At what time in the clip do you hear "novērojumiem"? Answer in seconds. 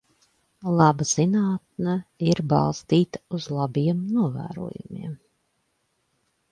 4.19-5.15